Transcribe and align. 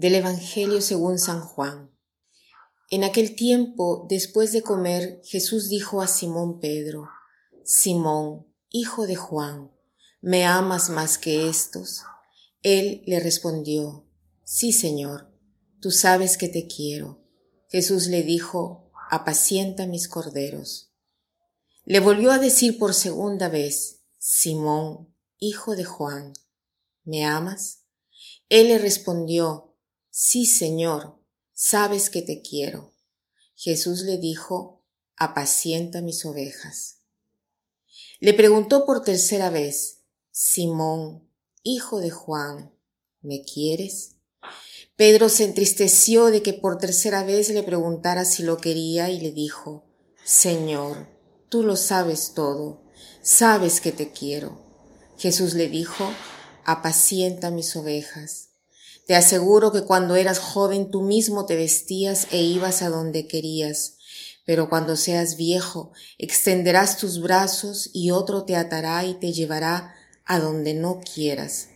Del 0.00 0.14
Evangelio 0.14 0.80
según 0.80 1.18
San 1.18 1.42
Juan. 1.42 1.94
En 2.88 3.04
aquel 3.04 3.36
tiempo, 3.36 4.06
después 4.08 4.50
de 4.50 4.62
comer, 4.62 5.20
Jesús 5.26 5.68
dijo 5.68 6.00
a 6.00 6.06
Simón 6.06 6.58
Pedro, 6.58 7.10
Simón, 7.64 8.46
hijo 8.70 9.06
de 9.06 9.16
Juan, 9.16 9.70
¿me 10.22 10.46
amas 10.46 10.88
más 10.88 11.18
que 11.18 11.50
estos? 11.50 12.00
Él 12.62 13.02
le 13.04 13.20
respondió, 13.20 14.08
Sí, 14.42 14.72
Señor, 14.72 15.34
tú 15.82 15.90
sabes 15.90 16.38
que 16.38 16.48
te 16.48 16.66
quiero. 16.66 17.22
Jesús 17.68 18.06
le 18.06 18.22
dijo, 18.22 18.90
Apacienta 19.10 19.86
mis 19.86 20.08
corderos. 20.08 20.94
Le 21.84 22.00
volvió 22.00 22.32
a 22.32 22.38
decir 22.38 22.78
por 22.78 22.94
segunda 22.94 23.50
vez, 23.50 24.00
Simón, 24.16 25.14
hijo 25.38 25.76
de 25.76 25.84
Juan, 25.84 26.32
¿me 27.04 27.26
amas? 27.26 27.84
Él 28.48 28.68
le 28.68 28.78
respondió, 28.78 29.69
Sí, 30.22 30.44
Señor, 30.44 31.18
sabes 31.54 32.10
que 32.10 32.20
te 32.20 32.42
quiero. 32.42 32.92
Jesús 33.54 34.02
le 34.02 34.18
dijo, 34.18 34.84
apacienta 35.16 36.02
mis 36.02 36.26
ovejas. 36.26 36.98
Le 38.18 38.34
preguntó 38.34 38.84
por 38.84 39.02
tercera 39.02 39.48
vez, 39.48 40.02
Simón, 40.30 41.26
hijo 41.62 42.00
de 42.00 42.10
Juan, 42.10 42.70
¿me 43.22 43.42
quieres? 43.44 44.16
Pedro 44.94 45.30
se 45.30 45.44
entristeció 45.44 46.26
de 46.26 46.42
que 46.42 46.52
por 46.52 46.76
tercera 46.76 47.24
vez 47.24 47.48
le 47.48 47.62
preguntara 47.62 48.26
si 48.26 48.42
lo 48.42 48.58
quería 48.58 49.08
y 49.08 49.22
le 49.22 49.32
dijo, 49.32 49.86
Señor, 50.22 51.08
tú 51.48 51.62
lo 51.62 51.76
sabes 51.76 52.34
todo, 52.34 52.82
sabes 53.22 53.80
que 53.80 53.90
te 53.90 54.12
quiero. 54.12 54.60
Jesús 55.16 55.54
le 55.54 55.70
dijo, 55.70 56.04
apacienta 56.66 57.50
mis 57.50 57.74
ovejas. 57.74 58.49
Te 59.10 59.16
aseguro 59.16 59.72
que 59.72 59.82
cuando 59.82 60.14
eras 60.14 60.38
joven 60.38 60.92
tú 60.92 61.02
mismo 61.02 61.44
te 61.44 61.56
vestías 61.56 62.28
e 62.30 62.42
ibas 62.42 62.80
a 62.80 62.90
donde 62.90 63.26
querías, 63.26 63.96
pero 64.46 64.68
cuando 64.68 64.94
seas 64.94 65.36
viejo 65.36 65.90
extenderás 66.16 66.96
tus 66.96 67.20
brazos 67.20 67.90
y 67.92 68.12
otro 68.12 68.44
te 68.44 68.54
atará 68.54 69.04
y 69.04 69.14
te 69.14 69.32
llevará 69.32 69.96
a 70.24 70.38
donde 70.38 70.74
no 70.74 71.00
quieras. 71.00 71.70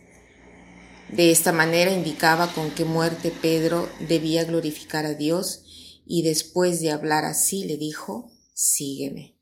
De 1.11 1.29
esta 1.29 1.51
manera 1.51 1.91
indicaba 1.91 2.53
con 2.53 2.71
qué 2.71 2.85
muerte 2.85 3.33
Pedro 3.41 3.89
debía 4.07 4.45
glorificar 4.45 5.05
a 5.05 5.13
Dios 5.13 5.65
y 6.05 6.21
después 6.21 6.79
de 6.79 6.91
hablar 6.91 7.25
así 7.25 7.65
le 7.65 7.75
dijo, 7.75 8.31
sígueme. 8.53 9.35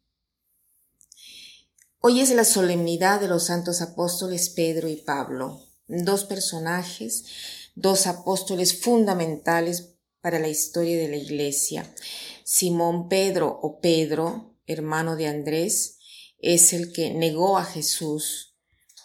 Hoy 2.00 2.22
es 2.22 2.32
la 2.32 2.44
solemnidad 2.44 3.22
de 3.22 3.28
los 3.28 3.46
santos 3.46 3.84
apóstoles 3.84 4.50
Pedro 4.50 4.90
y 4.90 4.96
Pablo, 4.96 5.62
dos 5.88 6.24
personajes 6.24 7.26
dos 7.76 8.08
apóstoles 8.08 8.82
fundamentales 8.82 9.98
para 10.22 10.40
la 10.40 10.48
historia 10.48 10.98
de 10.98 11.10
la 11.10 11.18
Iglesia. 11.18 11.94
Simón 12.44 13.10
Pedro 13.10 13.60
o 13.62 13.80
Pedro, 13.80 14.56
hermano 14.68 15.16
de 15.16 15.28
Andrés, 15.28 15.98
es 16.40 16.74
el 16.74 16.92
que 16.92 17.14
negó 17.14 17.58
a 17.58 17.66
Jesús, 17.66 18.56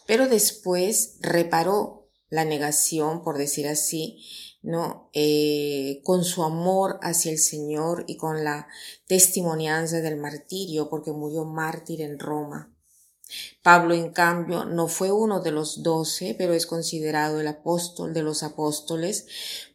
pero 0.07 0.29
después 0.29 1.17
reparó 1.21 2.11
la 2.31 2.45
negación, 2.45 3.23
por 3.23 3.39
decir 3.39 3.67
así, 3.69 4.25
¿no? 4.63 5.11
Eh, 5.13 6.01
con 6.05 6.25
su 6.25 6.43
amor 6.43 6.99
hacia 7.03 7.33
el 7.33 7.39
Señor 7.39 8.05
y 8.07 8.17
con 8.17 8.45
la 8.45 8.69
testimonianza 9.07 10.01
del 10.01 10.17
martirio, 10.17 10.89
porque 10.91 11.13
murió 11.13 11.45
mártir 11.45 12.03
en 12.03 12.19
Roma. 12.19 12.75
Pablo, 13.63 13.95
en 13.95 14.13
cambio, 14.13 14.65
no 14.65 14.89
fue 14.89 15.13
uno 15.13 15.41
de 15.41 15.51
los 15.51 15.83
doce, 15.83 16.35
pero 16.37 16.55
es 16.55 16.67
considerado 16.67 17.41
el 17.41 17.49
apóstol 17.49 18.15
de 18.15 18.23
los 18.23 18.43
apóstoles 18.43 19.27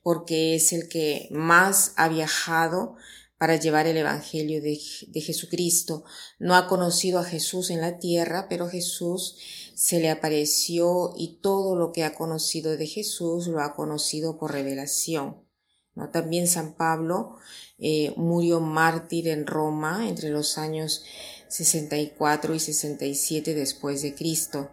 porque 0.01 0.55
es 0.55 0.73
el 0.73 0.87
que 0.87 1.27
más 1.31 1.93
ha 1.95 2.09
viajado 2.09 2.95
para 3.43 3.57
llevar 3.57 3.87
el 3.87 3.97
Evangelio 3.97 4.61
de, 4.61 4.75
Jesucristo. 4.75 6.05
No 6.39 6.55
ha 6.55 6.67
conocido 6.67 7.19
a 7.19 7.25
Jesús 7.25 7.71
en 7.71 7.81
la 7.81 7.99
tierra, 7.99 8.47
pero 8.47 8.69
Jesús 8.69 9.35
se 9.75 9.99
le 9.99 10.09
apareció 10.09 11.13
y 11.17 11.39
todo 11.41 11.75
lo 11.75 11.91
que 11.91 12.05
ha 12.05 12.15
conocido 12.15 12.77
de 12.77 12.87
Jesús 12.87 13.47
lo 13.47 13.59
ha 13.59 13.75
conocido 13.75 14.37
por 14.37 14.53
revelación. 14.53 15.42
También 16.11 16.47
San 16.47 16.73
Pablo 16.73 17.37
eh, 17.77 18.13
murió 18.17 18.59
mártir 18.59 19.27
en 19.27 19.45
Roma 19.45 20.07
entre 20.07 20.29
los 20.29 20.57
años 20.57 21.03
64 21.49 22.55
y 22.55 22.59
67 22.59 23.53
después 23.53 24.01
de 24.01 24.15
Cristo. 24.15 24.71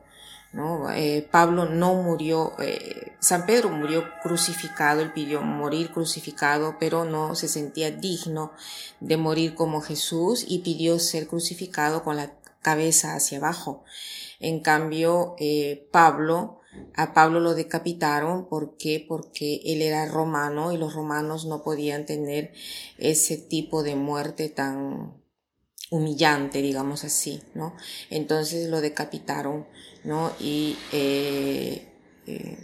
Eh, 0.94 1.28
Pablo 1.30 1.66
no 1.66 1.94
murió, 1.94 2.54
eh, 2.58 3.12
San 3.20 3.46
Pedro 3.46 3.68
murió 3.68 4.04
crucificado, 4.22 5.00
él 5.00 5.12
pidió 5.12 5.42
morir 5.42 5.92
crucificado, 5.92 6.76
pero 6.80 7.04
no 7.04 7.36
se 7.36 7.48
sentía 7.48 7.90
digno 7.90 8.52
de 8.98 9.16
morir 9.16 9.54
como 9.54 9.80
Jesús 9.80 10.44
y 10.48 10.60
pidió 10.60 10.98
ser 10.98 11.28
crucificado 11.28 12.02
con 12.02 12.16
la 12.16 12.32
cabeza 12.62 13.14
hacia 13.14 13.38
abajo. 13.38 13.84
En 14.40 14.60
cambio, 14.60 15.36
Pablo, 15.92 16.59
a 16.94 17.12
Pablo 17.14 17.40
lo 17.40 17.54
decapitaron, 17.54 18.48
¿por 18.48 18.76
qué? 18.76 19.04
Porque 19.06 19.60
él 19.64 19.82
era 19.82 20.06
romano 20.06 20.72
y 20.72 20.78
los 20.78 20.94
romanos 20.94 21.46
no 21.46 21.62
podían 21.62 22.06
tener 22.06 22.52
ese 22.98 23.36
tipo 23.36 23.82
de 23.82 23.96
muerte 23.96 24.48
tan, 24.48 25.20
humillante, 25.90 26.62
digamos 26.62 27.04
así, 27.04 27.42
¿no? 27.54 27.74
Entonces 28.08 28.68
lo 28.68 28.80
decapitaron, 28.80 29.66
¿no? 30.04 30.32
Y 30.38 30.78
eh, 30.92 31.86
eh, 32.26 32.58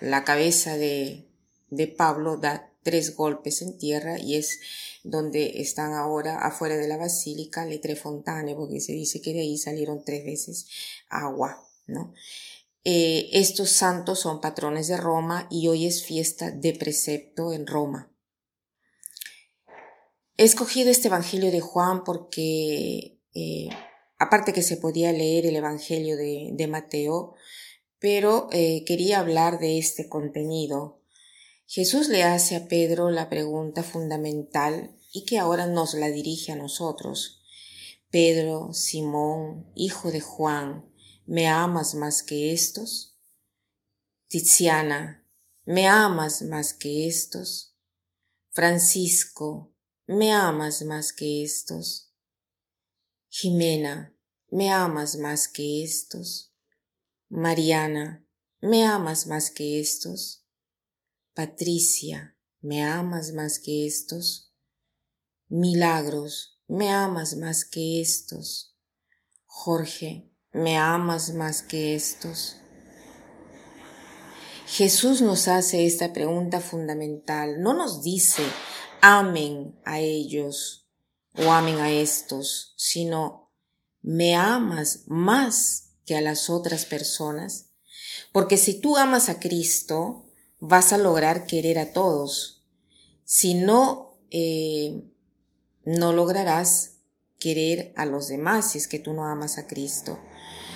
la 0.00 0.24
cabeza 0.24 0.76
de, 0.76 1.26
de 1.70 1.88
Pablo 1.88 2.36
da 2.36 2.70
tres 2.82 3.16
golpes 3.16 3.62
en 3.62 3.78
tierra 3.78 4.18
y 4.18 4.36
es 4.36 4.60
donde 5.02 5.60
están 5.60 5.94
ahora 5.94 6.46
afuera 6.46 6.76
de 6.76 6.86
la 6.86 6.96
basílica 6.96 7.64
le 7.64 7.78
tres 7.78 8.00
porque 8.02 8.80
se 8.80 8.92
dice 8.92 9.20
que 9.20 9.32
de 9.32 9.40
ahí 9.40 9.56
salieron 9.56 10.04
tres 10.04 10.24
veces 10.24 10.66
agua, 11.08 11.66
¿no? 11.86 12.14
Eh, 12.84 13.28
estos 13.32 13.70
santos 13.70 14.20
son 14.20 14.40
patrones 14.40 14.88
de 14.88 14.96
Roma 14.96 15.46
y 15.50 15.68
hoy 15.68 15.86
es 15.86 16.04
fiesta 16.04 16.50
de 16.50 16.72
precepto 16.72 17.52
en 17.52 17.66
Roma. 17.66 18.12
He 20.36 20.44
escogido 20.44 20.90
este 20.90 21.08
Evangelio 21.08 21.50
de 21.50 21.60
Juan 21.60 22.04
porque, 22.04 23.20
eh, 23.34 23.68
aparte 24.18 24.52
que 24.52 24.62
se 24.62 24.76
podía 24.76 25.12
leer 25.12 25.46
el 25.46 25.56
Evangelio 25.56 26.16
de, 26.16 26.66
Mateo, 26.68 27.34
pero 27.98 28.48
eh, 28.52 28.84
quería 28.86 29.18
hablar 29.18 29.58
de 29.58 29.78
este 29.78 30.08
contenido. 30.08 31.02
Jesús 31.66 32.08
le 32.08 32.22
hace 32.22 32.54
a 32.54 32.68
Pedro 32.68 33.10
la 33.10 33.28
pregunta 33.28 33.82
fundamental 33.82 34.96
y 35.12 35.24
que 35.24 35.38
ahora 35.38 35.66
nos 35.66 35.94
la 35.94 36.08
dirige 36.08 36.52
a 36.52 36.56
nosotros. 36.56 37.42
Pedro, 38.10 38.72
Simón, 38.72 39.70
hijo 39.74 40.12
de 40.12 40.20
Juan, 40.20 40.87
¿me 41.28 41.46
amas 41.46 41.94
más 41.94 42.24
que 42.24 42.52
estos? 42.52 43.16
Tiziana, 44.26 45.24
¿me 45.64 45.86
amas 45.86 46.42
más 46.42 46.74
que 46.74 47.06
estos? 47.06 47.76
Francisco, 48.50 49.72
¿Me 50.10 50.32
amas 50.32 50.80
más 50.84 51.12
que 51.12 51.44
estos? 51.44 52.14
Jimena, 53.28 54.16
¿me 54.50 54.70
amas 54.70 55.18
más 55.18 55.48
que 55.48 55.84
estos? 55.84 56.54
Mariana, 57.28 58.26
¿me 58.62 58.86
amas 58.86 59.26
más 59.26 59.50
que 59.50 59.80
estos? 59.80 60.46
Patricia, 61.34 62.38
¿me 62.62 62.82
amas 62.82 63.32
más 63.32 63.58
que 63.58 63.86
estos? 63.86 64.50
Milagros, 65.48 66.58
¿me 66.68 66.88
amas 66.88 67.36
más 67.36 67.66
que 67.66 68.00
estos? 68.00 68.74
Jorge, 69.44 70.27
¿me 70.52 70.76
amas 70.76 71.34
más 71.34 71.62
que 71.62 71.94
estos? 71.94 72.56
Jesús 74.66 75.22
nos 75.22 75.48
hace 75.48 75.86
esta 75.86 76.12
pregunta 76.12 76.60
fundamental. 76.60 77.62
No 77.62 77.72
nos 77.72 78.02
dice, 78.02 78.42
amen 79.00 79.78
a 79.84 80.00
ellos 80.00 80.86
o 81.34 81.50
amen 81.50 81.78
a 81.78 81.90
estos, 81.90 82.74
sino 82.76 83.50
me 84.02 84.36
amas 84.36 85.04
más 85.06 85.94
que 86.04 86.16
a 86.16 86.20
las 86.20 86.50
otras 86.50 86.84
personas. 86.84 87.70
Porque 88.32 88.56
si 88.56 88.80
tú 88.80 88.96
amas 88.96 89.28
a 89.28 89.40
Cristo, 89.40 90.26
vas 90.60 90.92
a 90.92 90.98
lograr 90.98 91.46
querer 91.46 91.78
a 91.78 91.92
todos. 91.92 92.66
Si 93.24 93.54
no, 93.54 94.18
eh, 94.30 95.02
no 95.84 96.12
lograrás 96.12 96.98
querer 97.38 97.92
a 97.96 98.04
los 98.04 98.28
demás 98.28 98.72
si 98.72 98.78
es 98.78 98.88
que 98.88 98.98
tú 98.98 99.12
no 99.14 99.24
amas 99.24 99.58
a 99.58 99.66
Cristo. 99.66 100.18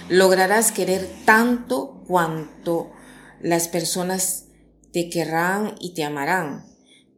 Lograrás 0.09 0.73
querer 0.73 1.09
tanto 1.25 2.03
cuanto 2.07 2.93
las 3.41 3.69
personas 3.69 4.47
te 4.93 5.09
querrán 5.09 5.77
y 5.81 5.95
te 5.95 6.05
amarán. 6.05 6.67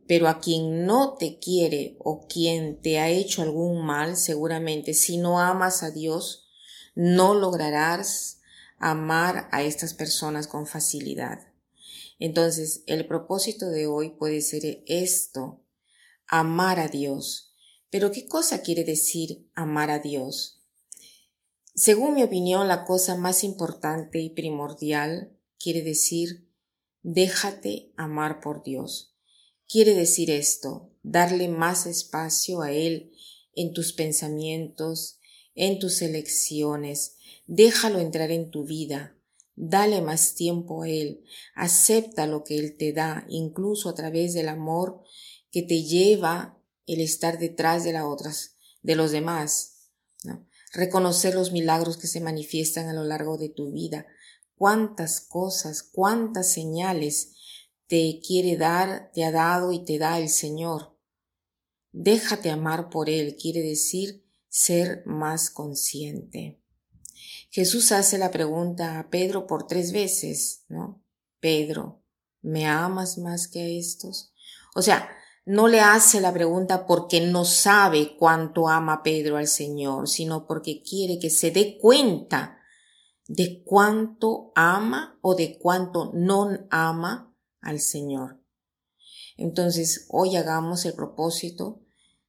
Pero 0.07 0.29
a 0.29 0.39
quien 0.39 0.85
no 0.85 1.15
te 1.15 1.39
quiere 1.39 1.97
o 1.99 2.27
quien 2.27 2.81
te 2.81 2.99
ha 2.99 3.09
hecho 3.09 3.43
algún 3.43 3.85
mal, 3.85 4.17
seguramente 4.17 4.93
si 4.93 5.17
no 5.17 5.41
amas 5.41 5.83
a 5.83 5.91
Dios, 5.91 6.47
no 6.95 7.35
lograrás 7.35 8.41
amar 8.79 9.49
a 9.51 9.63
estas 9.63 9.95
personas 9.95 10.47
con 10.47 10.67
facilidad. 10.67 11.41
Entonces, 12.19 12.83
el 12.87 13.07
propósito 13.07 13.71
de 13.71 13.87
hoy 13.87 14.11
puede 14.11 14.43
ser 14.43 14.83
esto, 14.87 15.63
amar 16.27 16.79
a 16.79 16.89
Dios. 16.89 17.55
Pero 17.91 18.13
¿qué 18.13 18.27
cosa 18.27 18.61
quiere 18.61 18.85
decir 18.85 19.49
amar 19.55 19.91
a 19.91 20.01
Dios? 20.01 20.64
Según 21.75 22.15
mi 22.15 22.23
opinión, 22.23 22.69
la 22.69 22.85
cosa 22.85 23.17
más 23.17 23.43
importante 23.43 24.21
y 24.21 24.31
primordial 24.31 25.37
quiere 25.59 25.83
decir 25.83 26.49
déjate 27.03 27.93
amar 27.97 28.41
por 28.41 28.63
Dios. 28.63 29.15
Quiere 29.69 29.95
decir 29.95 30.31
esto, 30.31 30.93
darle 31.03 31.49
más 31.49 31.87
espacio 31.87 32.63
a 32.63 32.71
Él 32.73 33.13
en 33.55 33.73
tus 33.73 33.93
pensamientos, 33.93 35.19
en 35.55 35.79
tus 35.79 36.01
elecciones, 36.01 37.17
déjalo 37.47 37.99
entrar 37.99 38.31
en 38.31 38.51
tu 38.51 38.65
vida, 38.65 39.17
dale 39.57 40.01
más 40.01 40.35
tiempo 40.35 40.83
a 40.83 40.89
Él, 40.89 41.25
acepta 41.55 42.27
lo 42.27 42.45
que 42.45 42.57
Él 42.59 42.77
te 42.77 42.93
da, 42.93 43.27
incluso 43.29 43.89
a 43.89 43.95
través 43.95 44.33
del 44.33 44.49
amor 44.49 45.03
que 45.51 45.63
te 45.63 45.83
lleva 45.83 46.59
el 46.87 47.01
estar 47.01 47.39
detrás 47.39 47.85
de 47.85 47.93
las 47.93 48.05
otras, 48.05 48.57
de 48.83 48.97
los 48.97 49.11
demás, 49.11 49.74
reconocer 50.75 51.35
los 51.35 51.53
milagros 51.53 51.97
que 51.97 52.09
se 52.09 52.21
manifiestan 52.21 52.89
a 52.89 52.93
lo 52.93 53.05
largo 53.05 53.39
de 53.39 53.49
tu 53.49 53.71
vida, 53.71 54.07
cuántas 54.57 55.21
cosas, 55.21 55.83
cuántas 55.83 56.53
señales 56.53 57.33
te 57.87 58.21
quiere 58.27 58.57
dar, 58.57 59.11
te 59.15 59.25
ha 59.25 59.31
dado 59.31 59.73
y 59.73 59.85
te 59.85 59.99
da 59.99 60.19
el 60.19 60.29
Señor. 60.29 60.99
Déjate 61.93 62.51
amar 62.51 62.91
por 62.91 63.09
Él, 63.09 63.37
quiere 63.41 63.63
decir 63.63 64.25
ser 64.49 65.03
más 65.07 65.51
consciente. 65.51 66.61
Jesús 67.51 67.93
hace 67.93 68.19
la 68.19 68.31
pregunta 68.31 68.99
a 68.99 69.11
Pedro 69.11 69.47
por 69.47 69.67
tres 69.67 69.93
veces, 69.93 70.65
¿no? 70.69 71.05
Pedro, 71.39 72.03
¿me 72.43 72.67
amas 72.67 73.17
más 73.19 73.47
que 73.47 73.61
a 73.61 73.69
estos? 73.69 74.33
O 74.75 74.83
sea, 74.83 75.09
no 75.47 75.69
le 75.69 75.81
hace 75.81 76.21
la 76.21 76.33
pregunta 76.33 76.87
porque 76.87 77.21
no 77.21 77.45
sabe 77.45 78.17
cuánto 78.17 78.69
ama 78.69 79.03
Pedro 79.03 79.37
al 79.37 79.47
Señor, 79.47 80.09
sino 80.09 80.47
porque 80.47 80.83
quiere 80.83 81.19
que 81.19 81.31
se 81.31 81.51
dé 81.51 81.79
cuenta 81.79 82.59
de 83.29 83.63
cuánto 83.65 84.53
ama 84.55 85.19
o 85.23 85.35
de 85.35 85.59
cuánto 85.59 86.13
no 86.15 86.49
ama 86.71 87.35
al 87.61 87.81
Señor. 87.81 88.41
Entonces, 89.37 90.07
hoy 90.11 90.37
hagamos 90.37 90.85
el 90.85 90.95
propósito 90.95 91.81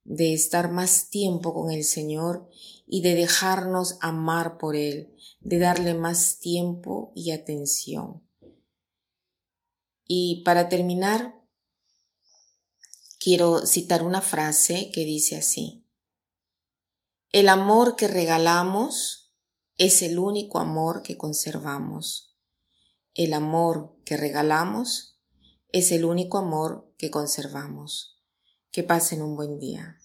de 0.04 0.34
estar 0.34 0.72
más 0.72 1.10
tiempo 1.10 1.54
con 1.54 1.72
el 1.72 1.84
Señor 1.84 2.50
y 2.86 3.02
de 3.02 3.16
dejarnos 3.16 3.98
amar 4.02 4.58
por 4.58 4.76
Él, 4.76 5.16
de 5.40 5.60
darle 5.60 5.94
más 5.94 6.40
tiempo 6.40 7.12
y 7.16 7.32
atención. 7.32 8.24
Y 10.06 10.44
para 10.44 10.70
terminar, 10.70 11.45
quiero 13.26 13.66
citar 13.66 14.04
una 14.04 14.22
frase 14.22 14.92
que 14.94 15.04
dice 15.04 15.36
así. 15.36 15.90
El 17.32 17.50
amor 17.50 17.96
que 17.96 18.08
regalamos 18.08 19.34
es 19.78 20.04
el 20.04 20.20
único 20.20 20.60
amor 20.60 21.02
que 21.02 21.18
conservamos. 21.18 22.38
El 23.16 23.34
amor 23.34 23.98
que 24.06 24.16
regalamos 24.16 25.20
es 25.70 25.92
el 25.92 26.06
único 26.06 26.38
amor 26.38 26.94
que 27.00 27.10
conservamos. 27.10 28.22
Que 28.70 28.84
pasen 28.84 29.24
un 29.24 29.36
buen 29.36 29.58
día. 29.58 30.00